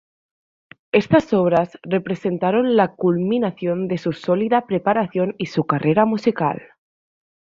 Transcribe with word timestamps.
Estas 0.91 1.31
obras 1.31 1.77
representaron 1.83 2.75
la 2.75 2.95
culminación 2.95 3.87
de 3.87 3.99
su 3.99 4.13
sólida 4.13 4.65
preparación 4.65 5.35
y 5.37 5.45
su 5.45 5.65
carrera 5.67 6.05
musical. 6.05 6.59